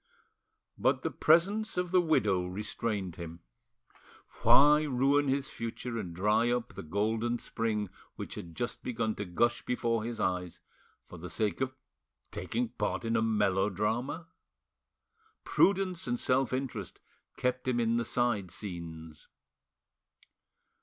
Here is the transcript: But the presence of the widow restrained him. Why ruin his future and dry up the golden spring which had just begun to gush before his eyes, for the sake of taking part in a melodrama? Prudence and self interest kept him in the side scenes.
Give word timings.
But 0.79 1.03
the 1.03 1.11
presence 1.11 1.77
of 1.77 1.91
the 1.91 2.01
widow 2.01 2.47
restrained 2.47 3.17
him. 3.17 3.41
Why 4.41 4.81
ruin 4.81 5.27
his 5.27 5.51
future 5.51 5.99
and 5.99 6.11
dry 6.11 6.49
up 6.49 6.73
the 6.73 6.81
golden 6.81 7.37
spring 7.37 7.87
which 8.15 8.33
had 8.33 8.55
just 8.55 8.81
begun 8.81 9.13
to 9.13 9.25
gush 9.25 9.61
before 9.63 10.03
his 10.03 10.19
eyes, 10.19 10.59
for 11.05 11.19
the 11.19 11.29
sake 11.29 11.61
of 11.61 11.75
taking 12.31 12.69
part 12.69 13.05
in 13.05 13.15
a 13.15 13.21
melodrama? 13.21 14.25
Prudence 15.43 16.07
and 16.07 16.19
self 16.19 16.51
interest 16.51 16.99
kept 17.37 17.67
him 17.67 17.79
in 17.79 17.97
the 17.97 18.05
side 18.05 18.49
scenes. 18.49 19.27